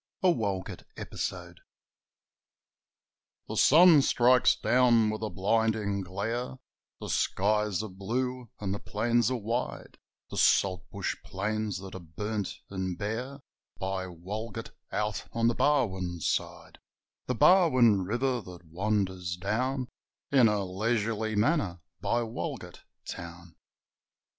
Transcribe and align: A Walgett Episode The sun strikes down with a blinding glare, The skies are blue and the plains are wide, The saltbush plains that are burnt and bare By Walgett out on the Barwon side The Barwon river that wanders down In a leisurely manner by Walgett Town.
A 0.23 0.31
Walgett 0.31 0.81
Episode 0.97 1.59
The 3.47 3.55
sun 3.55 4.01
strikes 4.01 4.55
down 4.55 5.11
with 5.11 5.21
a 5.21 5.29
blinding 5.29 6.01
glare, 6.01 6.55
The 6.99 7.07
skies 7.07 7.83
are 7.83 7.87
blue 7.89 8.49
and 8.59 8.73
the 8.73 8.79
plains 8.79 9.29
are 9.29 9.37
wide, 9.37 9.99
The 10.31 10.37
saltbush 10.37 11.17
plains 11.23 11.77
that 11.81 11.93
are 11.93 11.99
burnt 11.99 12.61
and 12.71 12.97
bare 12.97 13.41
By 13.77 14.07
Walgett 14.07 14.71
out 14.91 15.27
on 15.33 15.47
the 15.47 15.53
Barwon 15.53 16.19
side 16.19 16.79
The 17.27 17.35
Barwon 17.35 18.03
river 18.03 18.41
that 18.41 18.65
wanders 18.65 19.35
down 19.37 19.87
In 20.31 20.47
a 20.47 20.65
leisurely 20.65 21.35
manner 21.35 21.79
by 21.99 22.23
Walgett 22.23 22.79
Town. 23.07 23.55